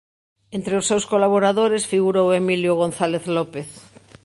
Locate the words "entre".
0.57-0.73